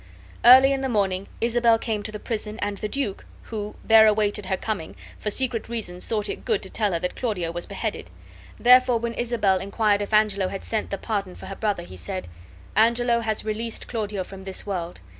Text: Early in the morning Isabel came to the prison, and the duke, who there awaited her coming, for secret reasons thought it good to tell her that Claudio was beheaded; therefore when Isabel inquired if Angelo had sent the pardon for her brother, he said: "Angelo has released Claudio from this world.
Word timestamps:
Early 0.43 0.73
in 0.73 0.81
the 0.81 0.89
morning 0.89 1.27
Isabel 1.41 1.77
came 1.77 2.01
to 2.01 2.11
the 2.11 2.17
prison, 2.17 2.57
and 2.57 2.79
the 2.79 2.87
duke, 2.87 3.23
who 3.43 3.75
there 3.85 4.07
awaited 4.07 4.47
her 4.47 4.57
coming, 4.57 4.95
for 5.19 5.29
secret 5.29 5.69
reasons 5.69 6.07
thought 6.07 6.27
it 6.27 6.43
good 6.43 6.63
to 6.63 6.71
tell 6.71 6.93
her 6.93 6.97
that 6.97 7.15
Claudio 7.15 7.51
was 7.51 7.67
beheaded; 7.67 8.09
therefore 8.59 8.97
when 8.97 9.13
Isabel 9.13 9.59
inquired 9.59 10.01
if 10.01 10.11
Angelo 10.11 10.47
had 10.47 10.63
sent 10.63 10.89
the 10.89 10.97
pardon 10.97 11.35
for 11.35 11.45
her 11.45 11.55
brother, 11.55 11.83
he 11.83 11.97
said: 11.97 12.27
"Angelo 12.75 13.19
has 13.19 13.45
released 13.45 13.87
Claudio 13.87 14.23
from 14.23 14.43
this 14.43 14.65
world. 14.65 15.01